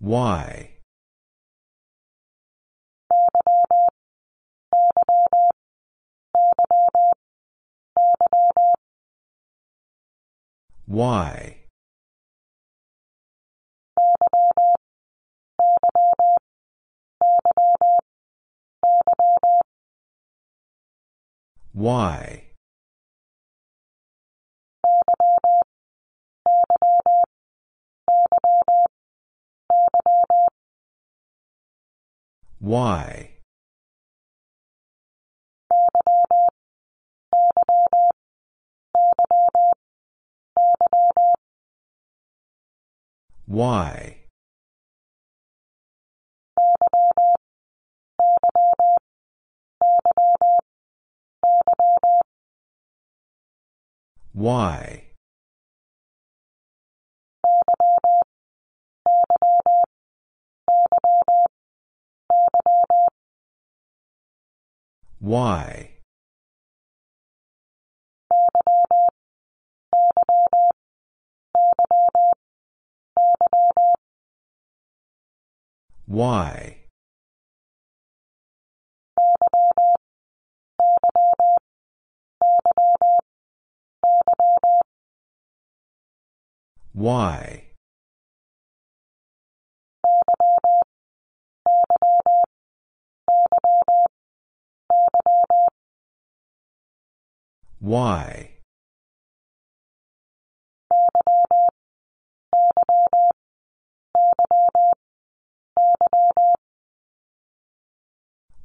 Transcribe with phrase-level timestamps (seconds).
[0.00, 0.78] Y.
[10.86, 11.66] Y.
[21.74, 22.47] Y.
[32.60, 33.38] Y.
[43.46, 44.28] Y.
[54.34, 55.07] Y.
[65.20, 65.90] Y.
[76.06, 76.78] Y.
[86.94, 87.57] Y.
[97.80, 98.58] Y.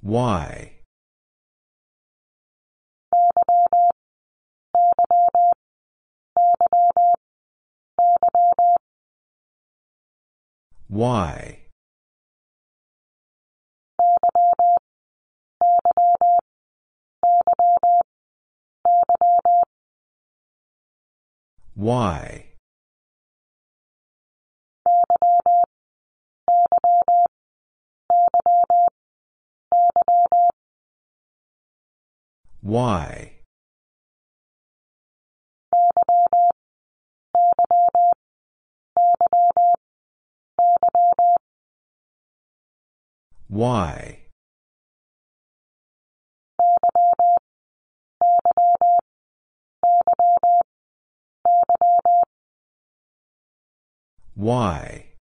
[0.02, 0.84] Y.
[10.90, 11.63] Y.
[21.76, 22.54] Y.
[32.62, 33.44] Y.
[43.50, 44.23] Y.
[54.36, 55.14] Y.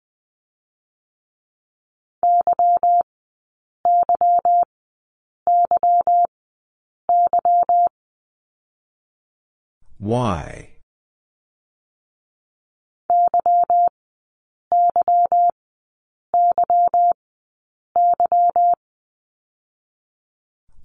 [9.99, 10.81] Y.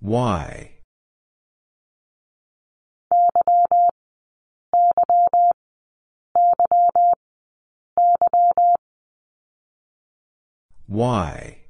[0.02, 0.75] Y.
[10.88, 11.66] Y.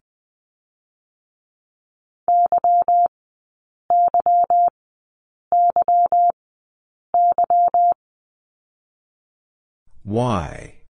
[10.04, 10.85] Y.